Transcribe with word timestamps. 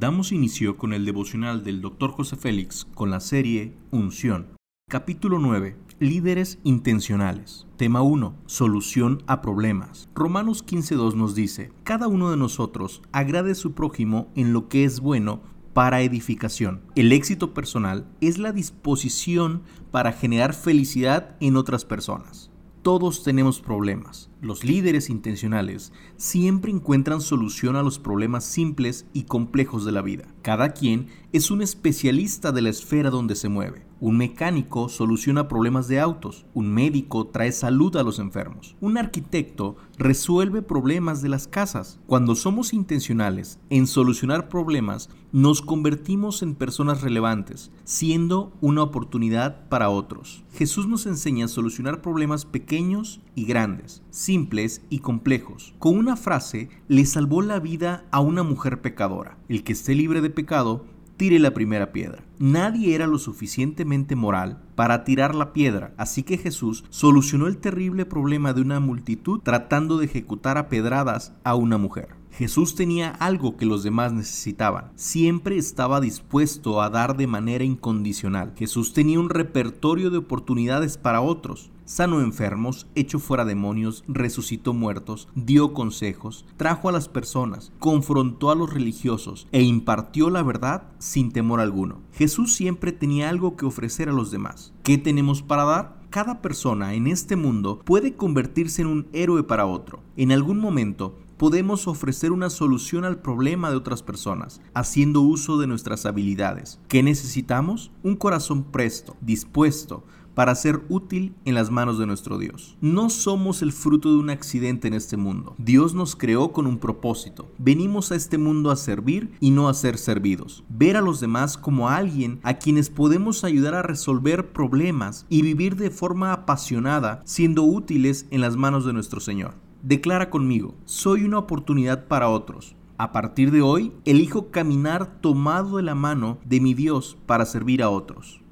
Damos 0.00 0.30
inicio 0.30 0.76
con 0.76 0.92
el 0.92 1.04
devocional 1.04 1.64
del 1.64 1.80
Dr. 1.80 2.12
José 2.12 2.36
Félix 2.36 2.86
con 2.94 3.10
la 3.10 3.18
serie 3.18 3.76
Unción. 3.90 4.46
Capítulo 4.88 5.40
9. 5.40 5.76
Líderes 5.98 6.60
intencionales. 6.62 7.66
Tema 7.76 8.00
1. 8.02 8.36
Solución 8.46 9.24
a 9.26 9.42
problemas. 9.42 10.08
Romanos 10.14 10.64
15.2 10.64 11.14
nos 11.14 11.34
dice, 11.34 11.72
Cada 11.82 12.06
uno 12.06 12.30
de 12.30 12.36
nosotros 12.36 13.02
agrade 13.10 13.50
a 13.50 13.56
su 13.56 13.72
prójimo 13.72 14.28
en 14.36 14.52
lo 14.52 14.68
que 14.68 14.84
es 14.84 15.00
bueno 15.00 15.42
para 15.72 16.00
edificación. 16.02 16.80
El 16.94 17.10
éxito 17.10 17.52
personal 17.52 18.06
es 18.20 18.38
la 18.38 18.52
disposición 18.52 19.62
para 19.90 20.12
generar 20.12 20.54
felicidad 20.54 21.34
en 21.40 21.56
otras 21.56 21.84
personas. 21.84 22.52
Todos 22.82 23.24
tenemos 23.24 23.60
problemas. 23.60 24.30
Los 24.40 24.62
líderes 24.62 25.10
intencionales 25.10 25.92
siempre 26.16 26.70
encuentran 26.70 27.20
solución 27.20 27.74
a 27.74 27.82
los 27.82 27.98
problemas 27.98 28.44
simples 28.44 29.06
y 29.12 29.24
complejos 29.24 29.84
de 29.84 29.92
la 29.92 30.00
vida. 30.00 30.26
Cada 30.48 30.70
quien 30.70 31.08
es 31.34 31.50
un 31.50 31.60
especialista 31.60 32.52
de 32.52 32.62
la 32.62 32.70
esfera 32.70 33.10
donde 33.10 33.36
se 33.36 33.50
mueve. 33.50 33.86
Un 34.00 34.16
mecánico 34.16 34.88
soluciona 34.88 35.48
problemas 35.48 35.88
de 35.88 36.00
autos, 36.00 36.46
un 36.54 36.72
médico 36.72 37.26
trae 37.26 37.50
salud 37.52 37.96
a 37.96 38.02
los 38.04 38.18
enfermos, 38.20 38.76
un 38.80 38.96
arquitecto 38.96 39.76
resuelve 39.98 40.62
problemas 40.62 41.20
de 41.20 41.28
las 41.28 41.48
casas. 41.48 41.98
Cuando 42.06 42.36
somos 42.36 42.72
intencionales 42.72 43.58
en 43.70 43.88
solucionar 43.88 44.48
problemas, 44.48 45.10
nos 45.32 45.60
convertimos 45.60 46.42
en 46.42 46.54
personas 46.54 47.02
relevantes, 47.02 47.72
siendo 47.84 48.56
una 48.60 48.82
oportunidad 48.82 49.68
para 49.68 49.90
otros. 49.90 50.44
Jesús 50.52 50.86
nos 50.86 51.04
enseña 51.06 51.46
a 51.46 51.48
solucionar 51.48 52.00
problemas 52.00 52.46
pequeños 52.46 53.20
y 53.34 53.44
grandes, 53.44 54.02
simples 54.10 54.82
y 54.88 55.00
complejos. 55.00 55.74
Con 55.78 55.98
una 55.98 56.16
frase 56.16 56.70
le 56.86 57.04
salvó 57.04 57.42
la 57.42 57.58
vida 57.58 58.06
a 58.12 58.20
una 58.20 58.44
mujer 58.44 58.80
pecadora. 58.80 59.36
El 59.48 59.64
que 59.64 59.72
esté 59.72 59.94
libre 59.94 60.20
de 60.20 60.30
pecado, 60.38 60.86
tire 61.16 61.40
la 61.40 61.52
primera 61.52 61.90
piedra. 61.90 62.22
Nadie 62.38 62.94
era 62.94 63.08
lo 63.08 63.18
suficientemente 63.18 64.14
moral 64.14 64.62
para 64.76 65.02
tirar 65.02 65.34
la 65.34 65.52
piedra, 65.52 65.92
así 65.96 66.22
que 66.22 66.38
Jesús 66.38 66.84
solucionó 66.90 67.48
el 67.48 67.58
terrible 67.58 68.06
problema 68.06 68.52
de 68.52 68.60
una 68.60 68.78
multitud 68.78 69.40
tratando 69.40 69.98
de 69.98 70.04
ejecutar 70.04 70.56
a 70.56 70.68
pedradas 70.68 71.32
a 71.42 71.56
una 71.56 71.76
mujer. 71.76 72.17
Jesús 72.32 72.74
tenía 72.74 73.10
algo 73.10 73.56
que 73.56 73.66
los 73.66 73.82
demás 73.82 74.12
necesitaban. 74.12 74.92
Siempre 74.96 75.56
estaba 75.56 76.00
dispuesto 76.00 76.82
a 76.82 76.90
dar 76.90 77.16
de 77.16 77.26
manera 77.26 77.64
incondicional. 77.64 78.52
Jesús 78.56 78.92
tenía 78.92 79.20
un 79.20 79.30
repertorio 79.30 80.10
de 80.10 80.18
oportunidades 80.18 80.98
para 80.98 81.20
otros 81.20 81.70
sanó 81.88 82.20
enfermos, 82.20 82.86
echó 82.94 83.18
fuera 83.18 83.46
demonios, 83.46 84.04
resucitó 84.06 84.74
muertos, 84.74 85.26
dio 85.34 85.72
consejos, 85.72 86.44
trajo 86.58 86.90
a 86.90 86.92
las 86.92 87.08
personas, 87.08 87.72
confrontó 87.78 88.50
a 88.50 88.54
los 88.54 88.72
religiosos 88.72 89.48
e 89.52 89.62
impartió 89.62 90.28
la 90.28 90.42
verdad 90.42 90.82
sin 90.98 91.32
temor 91.32 91.60
alguno. 91.60 92.02
Jesús 92.12 92.54
siempre 92.54 92.92
tenía 92.92 93.30
algo 93.30 93.56
que 93.56 93.64
ofrecer 93.64 94.10
a 94.10 94.12
los 94.12 94.30
demás. 94.30 94.74
¿Qué 94.82 94.98
tenemos 94.98 95.42
para 95.42 95.64
dar? 95.64 95.98
Cada 96.10 96.42
persona 96.42 96.94
en 96.94 97.06
este 97.06 97.36
mundo 97.36 97.80
puede 97.84 98.14
convertirse 98.14 98.82
en 98.82 98.88
un 98.88 99.08
héroe 99.12 99.42
para 99.42 99.66
otro. 99.66 100.00
En 100.16 100.32
algún 100.32 100.58
momento 100.58 101.18
podemos 101.38 101.86
ofrecer 101.86 102.32
una 102.32 102.50
solución 102.50 103.04
al 103.04 103.20
problema 103.20 103.70
de 103.70 103.76
otras 103.76 104.02
personas, 104.02 104.60
haciendo 104.74 105.22
uso 105.22 105.56
de 105.58 105.66
nuestras 105.66 106.04
habilidades. 106.04 106.80
¿Qué 106.88 107.02
necesitamos? 107.02 107.92
Un 108.02 108.16
corazón 108.16 108.64
presto, 108.64 109.16
dispuesto, 109.20 110.04
para 110.38 110.54
ser 110.54 110.84
útil 110.88 111.34
en 111.44 111.56
las 111.56 111.68
manos 111.68 111.98
de 111.98 112.06
nuestro 112.06 112.38
Dios. 112.38 112.76
No 112.80 113.10
somos 113.10 113.60
el 113.60 113.72
fruto 113.72 114.12
de 114.12 114.18
un 114.18 114.30
accidente 114.30 114.86
en 114.86 114.94
este 114.94 115.16
mundo. 115.16 115.56
Dios 115.58 115.94
nos 115.94 116.14
creó 116.14 116.52
con 116.52 116.68
un 116.68 116.78
propósito. 116.78 117.50
Venimos 117.58 118.12
a 118.12 118.14
este 118.14 118.38
mundo 118.38 118.70
a 118.70 118.76
servir 118.76 119.32
y 119.40 119.50
no 119.50 119.68
a 119.68 119.74
ser 119.74 119.98
servidos. 119.98 120.62
Ver 120.68 120.96
a 120.96 121.00
los 121.00 121.18
demás 121.18 121.58
como 121.58 121.88
alguien 121.88 122.38
a 122.44 122.54
quienes 122.54 122.88
podemos 122.88 123.42
ayudar 123.42 123.74
a 123.74 123.82
resolver 123.82 124.52
problemas 124.52 125.26
y 125.28 125.42
vivir 125.42 125.74
de 125.74 125.90
forma 125.90 126.32
apasionada, 126.32 127.20
siendo 127.24 127.64
útiles 127.64 128.26
en 128.30 128.40
las 128.40 128.56
manos 128.56 128.84
de 128.84 128.92
nuestro 128.92 129.18
Señor. 129.18 129.67
Declara 129.88 130.28
conmigo, 130.28 130.74
soy 130.84 131.24
una 131.24 131.38
oportunidad 131.38 132.08
para 132.08 132.28
otros. 132.28 132.76
A 132.98 133.10
partir 133.10 133.50
de 133.50 133.62
hoy, 133.62 133.94
elijo 134.04 134.50
caminar 134.50 135.22
tomado 135.22 135.78
de 135.78 135.82
la 135.82 135.94
mano 135.94 136.36
de 136.44 136.60
mi 136.60 136.74
Dios 136.74 137.16
para 137.24 137.46
servir 137.46 137.82
a 137.82 137.88
otros. 137.88 138.42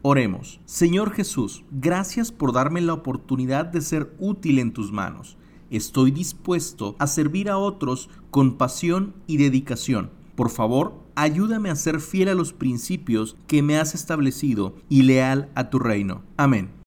Oremos. 0.00 0.60
Señor 0.64 1.10
Jesús, 1.10 1.62
gracias 1.70 2.32
por 2.32 2.54
darme 2.54 2.80
la 2.80 2.94
oportunidad 2.94 3.66
de 3.66 3.82
ser 3.82 4.16
útil 4.18 4.58
en 4.58 4.72
tus 4.72 4.90
manos. 4.90 5.36
Estoy 5.68 6.10
dispuesto 6.10 6.96
a 6.98 7.06
servir 7.06 7.50
a 7.50 7.58
otros 7.58 8.08
con 8.30 8.56
pasión 8.56 9.14
y 9.26 9.36
dedicación. 9.36 10.10
Por 10.36 10.48
favor, 10.48 11.04
ayúdame 11.16 11.68
a 11.68 11.76
ser 11.76 12.00
fiel 12.00 12.30
a 12.30 12.34
los 12.34 12.54
principios 12.54 13.36
que 13.46 13.60
me 13.60 13.76
has 13.76 13.94
establecido 13.94 14.74
y 14.88 15.02
leal 15.02 15.50
a 15.54 15.68
tu 15.68 15.80
reino. 15.80 16.22
Amén. 16.38 16.70